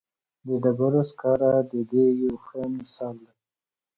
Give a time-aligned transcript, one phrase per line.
[0.45, 3.33] د ډبرو سکاره د دې یو ښه مثال دی.